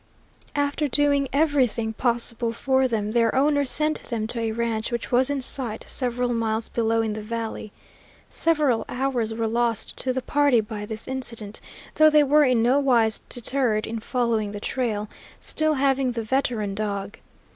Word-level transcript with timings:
After 0.55 0.87
doing 0.87 1.27
everything 1.31 1.93
possible 1.93 2.53
for 2.53 2.87
them, 2.87 3.11
their 3.11 3.35
owner 3.35 3.63
sent 3.63 4.01
them 4.09 4.25
to 4.29 4.39
a 4.39 4.51
ranch 4.51 4.91
which 4.91 5.11
was 5.11 5.29
in 5.29 5.41
sight 5.41 5.85
several 5.87 6.33
miles 6.33 6.69
below 6.69 7.03
in 7.03 7.13
the 7.13 7.21
valley. 7.21 7.71
Several 8.27 8.83
hours 8.89 9.31
were 9.31 9.45
lost 9.45 9.95
to 9.97 10.11
the 10.11 10.23
party 10.23 10.59
by 10.59 10.87
this 10.87 11.07
incident, 11.07 11.61
though 11.93 12.09
they 12.09 12.23
were 12.23 12.43
in 12.43 12.63
no 12.63 12.79
wise 12.79 13.19
deterred 13.29 13.85
in 13.85 13.99
following 13.99 14.53
the 14.53 14.59
trail, 14.59 15.07
still 15.39 15.75
having 15.75 16.13
the 16.13 16.23
veteran 16.23 16.73
dog. 16.73 17.19